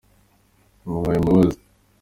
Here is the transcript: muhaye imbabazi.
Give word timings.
muhaye 0.89 1.17
imbabazi. 1.19 1.59